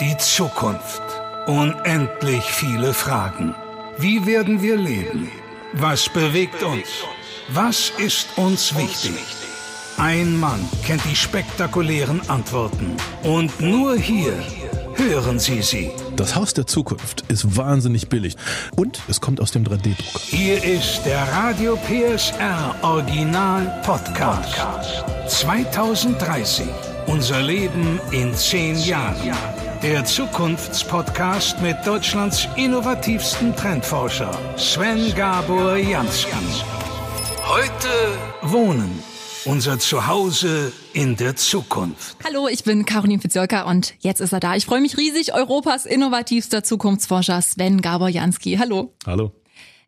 [0.00, 1.02] Die Zukunft.
[1.46, 3.54] Unendlich viele Fragen.
[3.96, 5.30] Wie werden wir leben?
[5.74, 6.88] Was bewegt uns?
[7.50, 9.14] Was ist uns wichtig?
[9.96, 12.96] Ein Mann kennt die spektakulären Antworten.
[13.22, 14.34] Und nur hier
[14.96, 15.92] hören Sie sie.
[16.16, 18.36] Das Haus der Zukunft ist wahnsinnig billig
[18.74, 20.20] und es kommt aus dem 3D-Druck.
[20.20, 24.56] Hier ist der Radio PSR Original Podcast.
[25.28, 26.66] 2030.
[27.06, 29.63] Unser Leben in zehn Jahren.
[29.84, 36.32] Der Zukunftspodcast mit Deutschlands innovativsten Trendforscher Sven Gabor Jansky.
[37.46, 37.88] Heute
[38.40, 39.02] Wohnen.
[39.44, 42.16] Unser Zuhause in der Zukunft.
[42.24, 44.56] Hallo, ich bin Caroline Fitzjolka und jetzt ist er da.
[44.56, 48.56] Ich freue mich riesig, Europas innovativster Zukunftsforscher Sven Gabor Jansky.
[48.56, 48.94] Hallo.
[49.04, 49.32] Hallo.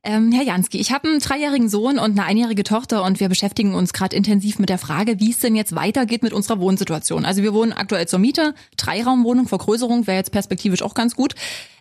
[0.09, 3.75] Ähm, Herr Jansky, ich habe einen dreijährigen Sohn und eine einjährige Tochter und wir beschäftigen
[3.75, 7.25] uns gerade intensiv mit der Frage, wie es denn jetzt weitergeht mit unserer Wohnsituation.
[7.25, 11.35] Also wir wohnen aktuell zur Miete, Dreiraumwohnung, Vergrößerung wäre jetzt perspektivisch auch ganz gut.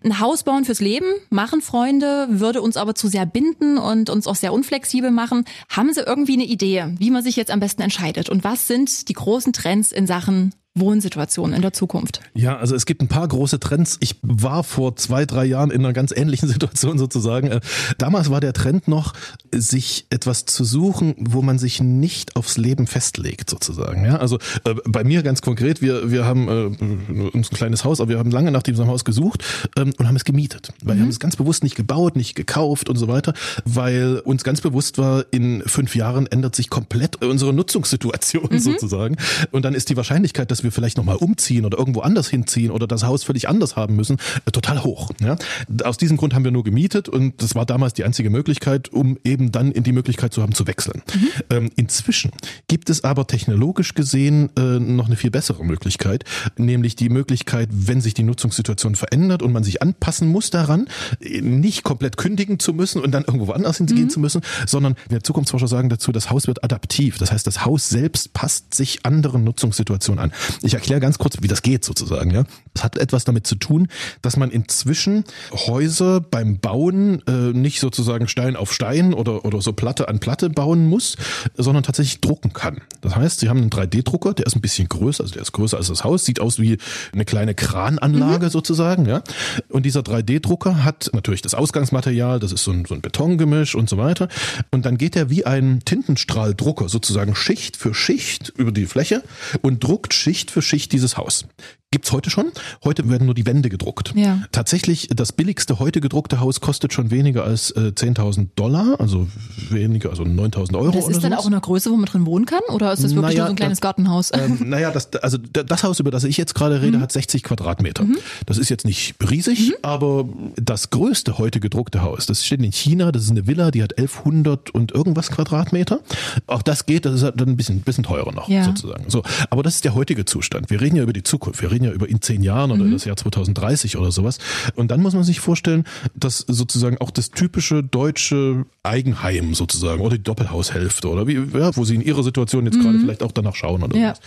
[0.04, 4.26] Ein Haus bauen fürs Leben, machen Freunde, würde uns aber zu sehr binden und uns
[4.26, 5.46] auch sehr unflexibel machen.
[5.70, 8.30] Haben Sie irgendwie eine Idee, wie man sich jetzt am besten entscheidet?
[8.30, 12.20] Und was sind die großen Trends in Sachen Wohnsituation in der Zukunft?
[12.34, 13.96] Ja, also es gibt ein paar große Trends.
[14.02, 17.48] Ich war vor zwei, drei Jahren in einer ganz ähnlichen Situation sozusagen.
[17.48, 17.62] Äh,
[17.98, 19.14] damals war der Trend noch,
[19.54, 24.04] sich etwas zu suchen, wo man sich nicht aufs Leben festlegt sozusagen.
[24.04, 28.02] Ja, also äh, bei mir ganz konkret, wir, wir haben äh, uns ein kleines Haus,
[28.02, 29.46] aber wir haben lange nach diesem Haus gesucht
[29.78, 30.74] ähm, und haben es gemietet.
[30.84, 31.00] Weil mhm.
[31.00, 34.60] wir haben es ganz bewusst nicht gebaut, nicht gekauft und so weiter, weil uns ganz
[34.60, 38.60] bewusst war, in fünf Jahren ändert sich komplett unsere Nutzungssituation mhm.
[38.60, 39.16] sozusagen.
[39.52, 42.88] Und dann ist die Wahrscheinlichkeit, dass wir vielleicht nochmal umziehen oder irgendwo anders hinziehen oder
[42.88, 45.12] das Haus völlig anders haben müssen, äh, total hoch.
[45.22, 45.38] Ja?
[45.84, 49.18] Aus diesem Grund haben wir nur gemietet und das war damals die einzige Möglichkeit, um
[49.24, 51.02] eben dann in die Möglichkeit zu haben, zu wechseln.
[51.14, 51.28] Mhm.
[51.50, 52.32] Ähm, inzwischen
[52.68, 56.24] gibt es aber technologisch gesehen äh, noch eine viel bessere Möglichkeit,
[56.58, 60.88] nämlich die Möglichkeit, wenn sich die Nutzungssituation verändert und man sich anpassen muss daran,
[61.20, 64.10] nicht komplett kündigen zu müssen und dann irgendwo woanders hingehen mhm.
[64.10, 67.18] zu müssen, sondern wir Zukunftsforscher sagen dazu, das Haus wird adaptiv.
[67.18, 70.32] Das heißt, das Haus selbst passt sich anderen Nutzungssituationen an.
[70.62, 72.32] Ich erkläre ganz kurz, wie das geht sozusagen.
[72.32, 72.44] Ja,
[72.74, 73.88] es hat etwas damit zu tun,
[74.22, 79.74] dass man inzwischen Häuser beim Bauen äh, nicht sozusagen Stein auf Stein oder oder so
[79.74, 81.18] Platte an Platte bauen muss,
[81.56, 82.82] sondern tatsächlich drucken kann.
[83.02, 85.78] Das heißt, Sie haben einen 3D-Drucker, der ist ein bisschen größer, also der ist größer
[85.78, 86.78] als das Haus, sieht aus wie
[87.14, 88.50] eine kleine Krananlage mhm.
[88.50, 89.06] sozusagen.
[89.06, 89.24] Ja,
[89.70, 93.90] und dieser 3D-Drucker hat natürlich das Ausgangsmaterial, das ist so ein, so ein Betongemisch und
[93.90, 94.28] so weiter.
[94.72, 99.24] Und dann geht er wie ein Tintenstrahldrucker sozusagen Schicht für Schicht über die Fläche
[99.62, 101.48] und druckt Schicht Schicht für Schicht dieses Haus.
[101.96, 102.52] Gibt's heute schon.
[102.84, 104.12] Heute werden nur die Wände gedruckt.
[104.18, 104.42] Ja.
[104.52, 109.30] Tatsächlich, das billigste heute gedruckte Haus kostet schon weniger als äh, 10.000 Dollar, also
[109.70, 110.92] weniger, also 9.000 Euro.
[110.92, 112.60] Das ist dann auch in einer Größe, wo man drin wohnen kann?
[112.68, 114.32] Oder ist das wirklich naja, nur so ein kleines das, Gartenhaus?
[114.34, 117.02] Ähm, naja, das, also das Haus, über das ich jetzt gerade rede, mhm.
[117.02, 118.04] hat 60 Quadratmeter.
[118.04, 118.18] Mhm.
[118.46, 119.76] Das ist jetzt nicht riesig, mhm.
[119.82, 120.28] aber
[120.58, 123.98] das größte heute gedruckte Haus, das steht in China, das ist eine Villa, die hat
[123.98, 126.02] 1100 und irgendwas Quadratmeter.
[126.48, 128.66] Auch das geht, das ist dann ein bisschen, bisschen teurer noch, ja.
[128.66, 129.06] sozusagen.
[129.08, 130.70] So, aber das ist der heutige Zustand.
[130.70, 131.62] Wir reden ja über die Zukunft.
[131.62, 132.92] Wir reden ja über in zehn Jahren oder mhm.
[132.92, 134.38] das Jahr 2030 oder sowas.
[134.76, 140.18] Und dann muss man sich vorstellen, dass sozusagen auch das typische deutsche Eigenheim sozusagen oder
[140.18, 142.84] die Doppelhaushälfte oder wie, ja, wo sie in ihrer Situation jetzt mhm.
[142.84, 144.12] gerade vielleicht auch danach schauen oder ja.
[144.12, 144.20] was,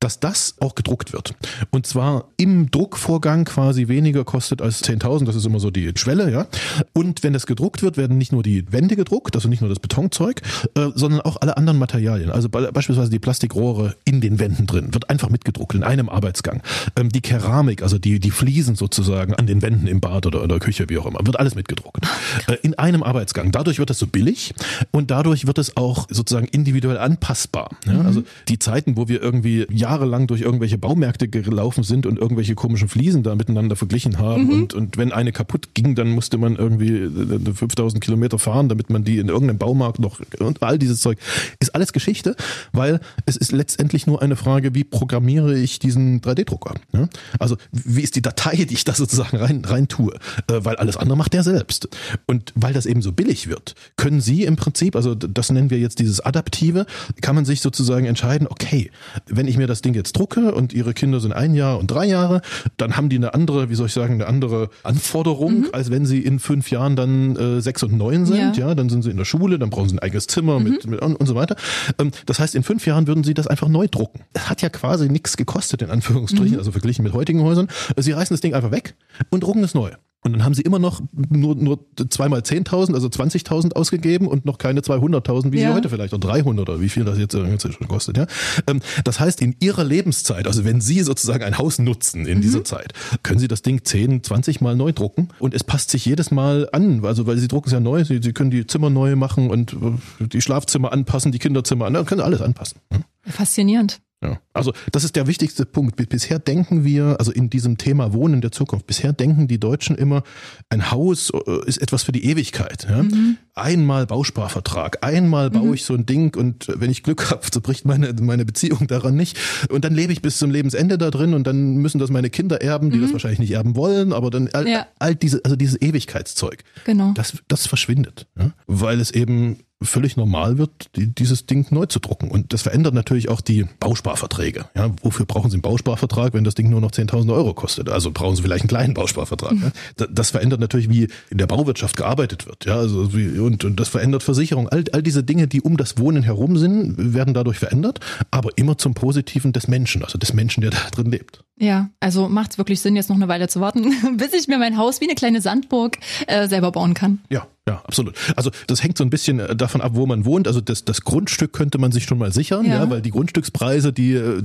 [0.00, 1.34] dass das auch gedruckt wird.
[1.70, 6.30] Und zwar im Druckvorgang quasi weniger kostet als 10.000, das ist immer so die Schwelle,
[6.30, 6.46] ja.
[6.92, 9.78] Und wenn das gedruckt wird, werden nicht nur die Wände gedruckt, also nicht nur das
[9.78, 10.42] Betonzeug,
[10.74, 12.30] äh, sondern auch alle anderen Materialien.
[12.30, 16.62] Also beispielsweise die Plastikrohre in den Wänden drin, wird einfach mitgedruckt in einem Arbeitsgang.
[16.96, 20.48] Ähm, die Keramik, also die, die Fliesen sozusagen an den Wänden im Bad oder in
[20.48, 22.06] der Küche, wie auch immer, wird alles mitgedruckt.
[22.48, 23.50] Äh, in einem Arbeitsgang.
[23.50, 24.52] Dadurch wird es so billig
[24.90, 27.70] und dadurch wird es auch sozusagen individuell anpassbar.
[27.86, 27.94] Ja?
[27.94, 28.06] Mhm.
[28.06, 32.88] Also die Zeiten, wo wir irgendwie jahrelang durch irgendwelche Baumärkte gelaufen sind und irgendwelche komischen
[32.88, 34.50] Fliesen da miteinander verglichen haben mhm.
[34.50, 37.08] und, und wenn eine kaputt ging, dann musste man irgendwie
[37.54, 41.18] 5000 äh, Kilometer fahren, damit man die in irgendeinem Baumarkt noch und all dieses Zeug
[41.58, 42.36] ist alles Geschichte,
[42.72, 46.74] weil es ist letztendlich nur eine Frage, wie programmiere ich diesen 3D-Drucker.
[46.92, 47.08] Ja?
[47.38, 50.14] Also wie ist die Datei, die ich da sozusagen rein, rein tue?
[50.48, 51.88] Äh, weil alles andere macht der selbst.
[52.26, 55.78] Und weil das eben so billig wird, können Sie im Prinzip, also das nennen wir
[55.78, 56.86] jetzt dieses Adaptive,
[57.20, 58.90] kann man sich sozusagen entscheiden, okay,
[59.26, 62.06] wenn ich mir das Ding jetzt drucke und Ihre Kinder sind ein Jahr und drei
[62.06, 62.42] Jahre,
[62.76, 65.68] dann haben die eine andere, wie soll ich sagen, eine andere Anforderung, mhm.
[65.72, 68.56] als wenn sie in fünf Jahren dann äh, sechs und neun sind.
[68.56, 68.68] Ja.
[68.68, 68.74] ja.
[68.74, 70.64] dann sind sie in der Schule, dann brauchen sie ein eigenes Zimmer mhm.
[70.64, 71.56] mit, mit und, und so weiter.
[71.98, 74.20] Ähm, das heißt, in fünf Jahren würden sie das einfach neu drucken.
[74.32, 76.58] Es hat ja quasi nichts gekostet, in Anführungsstrichen, mhm.
[76.58, 77.68] also verglichen mit heutigen Häusern.
[77.96, 78.94] Sie reißen das Ding einfach weg
[79.30, 79.92] und drucken es neu.
[80.26, 84.58] Und dann haben sie immer noch nur, nur zweimal 10.000, also 20.000 ausgegeben und noch
[84.58, 85.68] keine 200.000, wie ja.
[85.68, 88.16] sie heute vielleicht, oder 300 oder wie viel das jetzt, jetzt schon kostet.
[88.16, 88.26] Ja?
[88.66, 92.42] Ähm, das heißt, in ihrer Lebenszeit, also wenn sie sozusagen ein Haus nutzen in mhm.
[92.42, 96.04] dieser Zeit, können sie das Ding 10, 20 Mal neu drucken und es passt sich
[96.04, 98.90] jedes Mal an, also weil sie drucken es ja neu, sie, sie können die Zimmer
[98.90, 102.80] neu machen und äh, die Schlafzimmer anpassen, die Kinderzimmer an, können alles anpassen.
[103.22, 104.00] Faszinierend.
[104.22, 104.40] Ja.
[104.54, 105.96] Also das ist der wichtigste Punkt.
[106.08, 110.22] Bisher denken wir, also in diesem Thema Wohnen der Zukunft, bisher denken die Deutschen immer,
[110.70, 112.86] ein Haus äh, ist etwas für die Ewigkeit.
[112.88, 113.02] Ja?
[113.02, 113.36] Mhm.
[113.54, 115.74] Einmal Bausparvertrag, einmal baue mhm.
[115.74, 119.16] ich so ein Ding und wenn ich Glück habe, so bricht meine, meine Beziehung daran
[119.16, 119.38] nicht.
[119.68, 122.62] Und dann lebe ich bis zum Lebensende da drin und dann müssen das meine Kinder
[122.62, 123.02] erben, die mhm.
[123.02, 124.86] das wahrscheinlich nicht erben wollen, aber dann all, ja.
[124.98, 127.12] all diese, also dieses Ewigkeitszeug, genau.
[127.12, 128.26] das, das verschwindet.
[128.38, 128.52] Ja?
[128.66, 132.30] Weil es eben völlig normal wird, die, dieses Ding neu zu drucken.
[132.30, 134.66] Und das verändert natürlich auch die Bausparverträge.
[134.74, 137.90] Ja, wofür brauchen Sie einen Bausparvertrag, wenn das Ding nur noch 10.000 Euro kostet?
[137.90, 139.52] Also brauchen Sie vielleicht einen kleinen Bausparvertrag.
[139.52, 139.72] Mhm.
[139.98, 140.06] Ja?
[140.10, 142.64] Das verändert natürlich, wie in der Bauwirtschaft gearbeitet wird.
[142.64, 144.68] Ja, also wie, und, und das verändert Versicherung.
[144.68, 148.00] All, all diese Dinge, die um das Wohnen herum sind, werden dadurch verändert,
[148.30, 151.45] aber immer zum Positiven des Menschen, also des Menschen, der da drin lebt.
[151.58, 154.58] Ja, also macht es wirklich Sinn, jetzt noch eine Weile zu warten, bis ich mir
[154.58, 157.20] mein Haus wie eine kleine Sandburg äh, selber bauen kann.
[157.30, 158.14] Ja, ja, absolut.
[158.36, 160.46] Also das hängt so ein bisschen äh, davon ab, wo man wohnt.
[160.46, 163.92] Also das, das Grundstück könnte man sich schon mal sichern, ja, ja weil die Grundstückspreise,
[163.92, 164.40] die äh,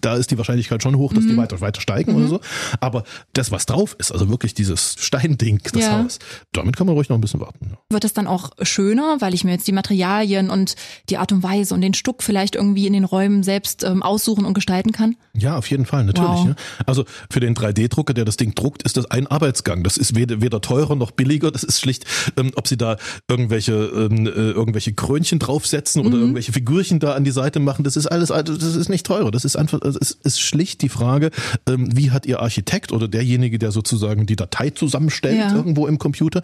[0.00, 1.30] da ist die Wahrscheinlichkeit schon hoch, dass mhm.
[1.30, 2.18] die weiter weiter steigen mhm.
[2.18, 2.40] oder so.
[2.78, 3.02] Aber
[3.32, 5.98] das, was drauf ist, also wirklich dieses Steinding, das ja.
[5.98, 6.20] Haus,
[6.52, 7.70] damit kann man ruhig noch ein bisschen warten.
[7.72, 7.78] Ja.
[7.90, 10.76] Wird es dann auch schöner, weil ich mir jetzt die Materialien und
[11.08, 14.44] die Art und Weise und den Stuck vielleicht irgendwie in den Räumen selbst ähm, aussuchen
[14.44, 15.16] und gestalten kann?
[15.34, 16.30] Ja, auf jeden Fall, natürlich.
[16.30, 16.49] Wow.
[16.86, 19.82] Also für den 3D-Drucker, der das Ding druckt, ist das ein Arbeitsgang.
[19.82, 21.50] Das ist weder, weder teurer noch billiger.
[21.50, 22.04] Das ist schlicht
[22.36, 22.96] ähm, ob sie da
[23.28, 26.22] irgendwelche ähm, äh, irgendwelche Krönchen draufsetzen oder mhm.
[26.22, 29.30] irgendwelche Figürchen da an die Seite machen, das ist alles, das ist nicht teurer.
[29.30, 31.30] Das ist einfach, es ist, ist schlicht die Frage,
[31.68, 35.54] ähm, wie hat ihr Architekt oder derjenige, der sozusagen die Datei zusammenstellt ja.
[35.54, 36.42] irgendwo im Computer,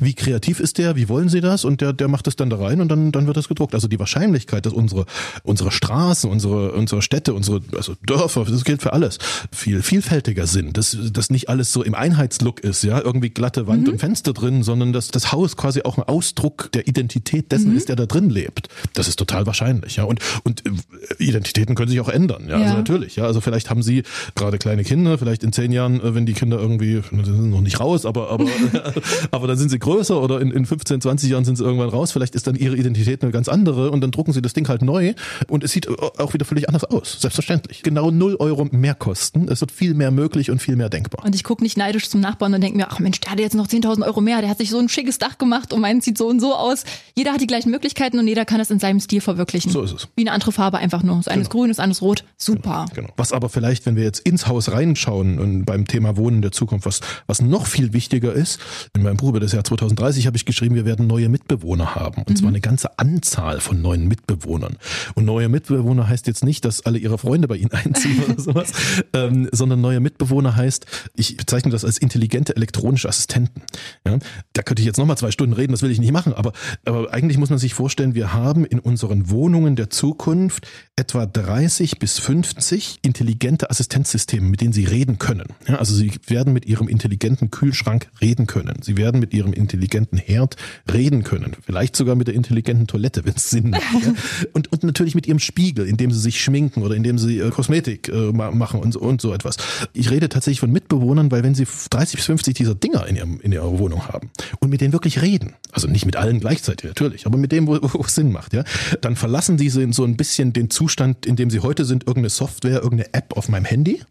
[0.00, 2.56] wie kreativ ist der, wie wollen sie das und der, der macht es dann da
[2.56, 3.74] rein und dann, dann wird das gedruckt.
[3.74, 5.06] Also die Wahrscheinlichkeit, dass unsere,
[5.42, 9.18] unsere Straßen, unsere, unsere Städte, unsere also Dörfer, das gilt für alles,
[9.52, 13.86] viel vielfältiger sind, dass, dass nicht alles so im Einheitslook ist, ja, irgendwie glatte Wand
[13.86, 13.94] mhm.
[13.94, 17.76] und Fenster drin, sondern dass das Haus quasi auch ein Ausdruck der Identität dessen mhm.
[17.76, 18.68] ist, der da drin lebt.
[18.94, 20.04] Das ist total wahrscheinlich, ja.
[20.04, 20.70] Und, und äh,
[21.18, 22.54] Identitäten können sich auch ändern, ja.
[22.54, 22.64] Also ja.
[22.66, 23.24] Also natürlich, ja.
[23.24, 24.02] Also vielleicht haben Sie
[24.34, 27.80] gerade kleine Kinder, vielleicht in zehn Jahren, äh, wenn die Kinder irgendwie, sind noch nicht
[27.80, 28.46] raus, aber, aber,
[29.30, 32.12] aber dann sind sie größer oder in, in 15, 20 Jahren sind sie irgendwann raus.
[32.12, 34.82] Vielleicht ist dann ihre Identität eine ganz andere und dann drucken sie das Ding halt
[34.82, 35.14] neu
[35.48, 37.20] und es sieht auch wieder völlig anders aus.
[37.20, 37.82] Selbstverständlich.
[37.82, 38.94] Genau null Euro mehr
[39.40, 39.52] kosten.
[39.52, 41.24] Es wird viel mehr möglich und viel mehr denkbar.
[41.24, 43.54] Und ich gucke nicht neidisch zum Nachbarn und denke mir, ach Mensch, der hat jetzt
[43.54, 46.18] noch 10.000 Euro mehr, der hat sich so ein schickes Dach gemacht und meins sieht
[46.18, 46.84] so und so aus.
[47.14, 49.70] Jeder hat die gleichen Möglichkeiten und jeder kann es in seinem Stil verwirklichen.
[49.70, 50.08] So ist es.
[50.16, 51.16] Wie eine andere Farbe einfach nur.
[51.16, 51.42] Das eine genau.
[51.42, 52.24] ist grün, das andere ist rot.
[52.36, 52.86] Super.
[52.90, 53.14] Genau, genau.
[53.16, 56.86] Was aber vielleicht, wenn wir jetzt ins Haus reinschauen und beim Thema Wohnen der Zukunft,
[56.86, 58.60] was, was noch viel wichtiger ist,
[58.94, 62.22] in meinem Buch über das Jahr 2030 habe ich geschrieben, wir werden neue Mitbewohner haben.
[62.22, 62.36] Und mhm.
[62.36, 64.76] zwar eine ganze Anzahl von neuen Mitbewohnern.
[65.14, 68.72] Und neue Mitbewohner heißt jetzt nicht, dass alle ihre Freunde bei ihnen einziehen oder sowas,
[69.26, 73.62] ähm, sondern neue Mitbewohner heißt, ich bezeichne das als intelligente elektronische Assistenten.
[74.06, 74.18] Ja,
[74.52, 76.52] da könnte ich jetzt nochmal zwei Stunden reden, das will ich nicht machen, aber,
[76.84, 81.98] aber eigentlich muss man sich vorstellen, wir haben in unseren Wohnungen der Zukunft etwa 30
[81.98, 85.48] bis 50 intelligente Assistenzsysteme, mit denen sie reden können.
[85.68, 88.82] Ja, also sie werden mit ihrem intelligenten Kühlschrank reden können.
[88.82, 90.56] Sie werden mit ihrem intelligenten Herd
[90.92, 91.56] reden können.
[91.64, 93.82] Vielleicht sogar mit der intelligenten Toilette, wenn es Sinn macht.
[93.82, 94.14] Ja.
[94.52, 98.08] Und, und natürlich mit ihrem Spiegel, indem sie sich schminken oder indem sie äh, Kosmetik
[98.08, 99.56] äh, machen und, und so etwas.
[99.92, 103.40] Ich rede tatsächlich von Mitbewohnern, weil wenn sie 30 bis 50 dieser Dinger in, ihrem,
[103.40, 104.30] in ihrer Wohnung haben
[104.60, 107.78] und mit denen wirklich reden, also nicht mit allen gleichzeitig natürlich, aber mit dem, wo,
[107.80, 108.64] wo es Sinn macht, ja,
[109.00, 112.82] dann verlassen diese so ein bisschen den Zustand, in dem sie heute sind, irgendeine Software,
[112.82, 114.02] irgendeine App auf meinem Handy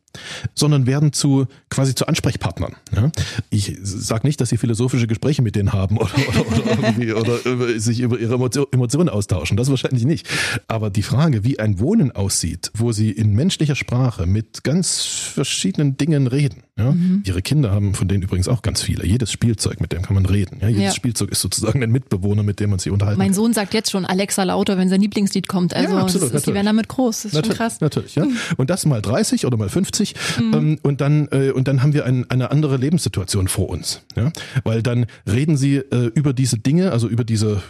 [0.53, 2.75] sondern werden zu quasi zu Ansprechpartnern.
[2.95, 3.11] Ja?
[3.49, 7.99] Ich sage nicht, dass sie philosophische Gespräche mit denen haben oder, oder, oder, oder sich
[7.99, 9.57] über ihre Emotionen austauschen.
[9.57, 10.27] Das wahrscheinlich nicht.
[10.67, 15.97] Aber die Frage, wie ein Wohnen aussieht, wo sie in menschlicher Sprache mit ganz verschiedenen
[15.97, 16.64] Dingen reden.
[16.77, 16.91] Ja?
[16.91, 17.23] Mhm.
[17.25, 19.05] Ihre Kinder haben von denen übrigens auch ganz viele.
[19.05, 20.59] Jedes Spielzeug, mit dem kann man reden.
[20.61, 20.69] Ja?
[20.69, 20.91] Jedes ja.
[20.91, 24.05] Spielzeug ist sozusagen ein Mitbewohner, mit dem man sich unterhalten Mein Sohn sagt jetzt schon
[24.05, 25.73] Alexa lauter, wenn sein Lieblingslied kommt.
[25.73, 27.23] Also ja, absolut, ist, die werden damit groß.
[27.23, 27.81] Das ist natürlich, schon krass.
[27.81, 28.25] Natürlich, ja.
[28.57, 30.53] Und das mal 30 oder mal 50 sich mhm.
[30.53, 34.31] ähm, und dann äh, und dann haben wir ein, eine andere Lebenssituation vor uns, ja,
[34.63, 37.61] weil dann reden sie äh, über diese Dinge, also über diese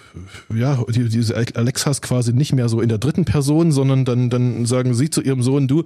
[0.54, 4.66] ja die, diese Alexas quasi nicht mehr so in der dritten Person, sondern dann dann
[4.66, 5.84] sagen sie zu ihrem Sohn, du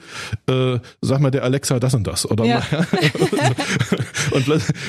[0.47, 2.63] äh, sag mal der Alexa das und das oder ja.
[4.31, 4.47] und,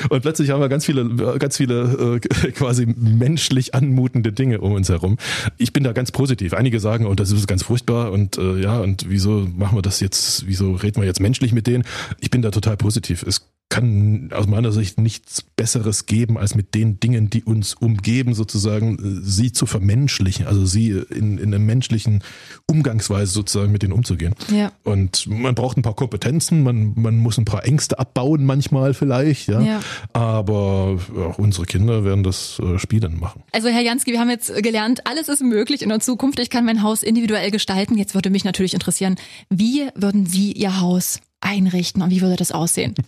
[0.09, 4.89] und plötzlich haben wir ganz viele ganz viele äh, quasi menschlich anmutende Dinge um uns
[4.89, 5.17] herum.
[5.57, 6.53] Ich bin da ganz positiv.
[6.53, 9.99] Einige sagen, und das ist ganz furchtbar und äh, ja und wieso machen wir das
[9.99, 10.47] jetzt?
[10.47, 11.51] Wieso reden wir jetzt menschlich?
[11.51, 11.83] mit denen.
[12.19, 13.23] Ich bin da total positiv.
[13.23, 18.33] Es kann aus meiner Sicht nichts Besseres geben, als mit den Dingen, die uns umgeben,
[18.33, 22.21] sozusagen sie zu vermenschlichen, also sie in, in einer menschlichen
[22.67, 24.35] Umgangsweise sozusagen mit denen umzugehen.
[24.53, 24.73] Ja.
[24.83, 29.47] Und man braucht ein paar Kompetenzen, man, man muss ein paar Ängste abbauen manchmal vielleicht,
[29.47, 29.61] ja.
[29.61, 29.79] Ja.
[30.11, 33.41] Aber auch unsere Kinder werden das äh, spielend machen.
[33.53, 36.39] Also Herr Jansky, wir haben jetzt gelernt, alles ist möglich in der Zukunft.
[36.39, 37.97] Ich kann mein Haus individuell gestalten.
[37.97, 39.15] Jetzt würde mich natürlich interessieren,
[39.49, 42.95] wie würden Sie Ihr Haus einrichten und wie würde das aussehen?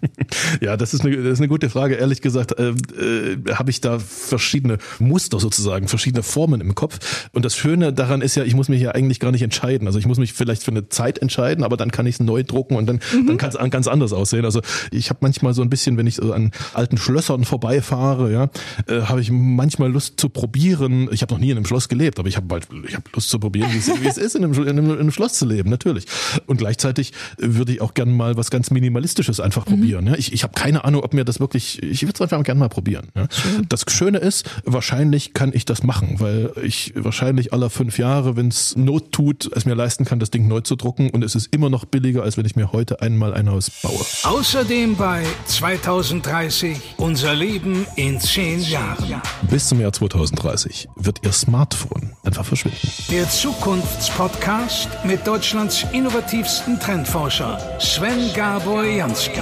[0.61, 1.95] Ja, das ist eine, das ist eine gute Frage.
[1.95, 7.27] Ehrlich gesagt, äh, äh, habe ich da verschiedene Muster sozusagen, verschiedene Formen im Kopf.
[7.33, 9.87] Und das Schöne daran ist ja, ich muss mich ja eigentlich gar nicht entscheiden.
[9.87, 12.43] Also ich muss mich vielleicht für eine Zeit entscheiden, aber dann kann ich es neu
[12.43, 13.27] drucken und dann, Mhm.
[13.27, 14.45] dann kann es ganz anders aussehen.
[14.45, 14.61] Also
[14.91, 18.49] ich habe manchmal so ein bisschen, wenn ich so an alten Schlössern vorbeifahre, ja,
[18.87, 21.09] äh, habe ich manchmal Lust zu probieren.
[21.11, 23.29] Ich habe noch nie in einem Schloss gelebt, aber ich habe halt, ich habe Lust
[23.29, 25.45] zu probieren, wie es, wie es ist, in einem, in, einem, in einem Schloss zu
[25.45, 26.05] leben, natürlich.
[26.47, 30.08] Und gleichzeitig würde ich auch gerne mal was ganz Minimalistisches einfach probieren.
[30.08, 30.15] Ja.
[30.15, 32.70] Ich, ich habe keine Ahnung, ob mir das wirklich, ich würde es einfach gerne mal
[32.70, 33.08] probieren.
[33.15, 33.27] Ja.
[33.70, 38.48] Das Schöne ist, wahrscheinlich kann ich das machen, weil ich wahrscheinlich aller fünf Jahre, wenn
[38.48, 41.53] es Not tut, es mir leisten kann, das Ding neu zu drucken und es ist
[41.53, 44.06] immer noch billiger, als wenn ich mir heute einmal ein Haus baue.
[44.24, 49.22] Außerdem bei 2030 unser Leben in zehn Jahren.
[49.50, 52.80] Bis zum Jahr 2030 wird Ihr Smartphone einfach verschwinden.
[53.12, 59.42] Der Zukunftspodcast mit Deutschlands innovativsten Trendforscher Sven Gabor Jansky.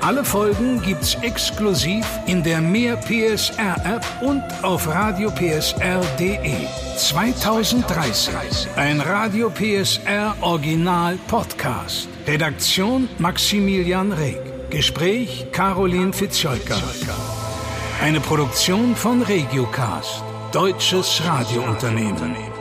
[0.00, 6.66] Alle Folgen gibt's exklusiv in der Mehr PSR App und auf radiopsr.de.
[6.96, 8.34] 2030.
[8.76, 12.08] Ein Radio PSR Original Podcast.
[12.26, 14.38] Redaktion Maximilian Reg.
[14.70, 16.80] Gespräch Caroline Fitzscholker.
[18.00, 20.22] Eine Produktion von Regiocast.
[20.52, 22.55] Deutsches Radiounternehmen.